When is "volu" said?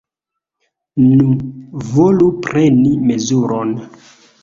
1.91-2.33